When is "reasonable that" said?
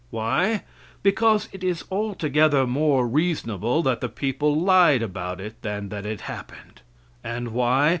3.07-4.01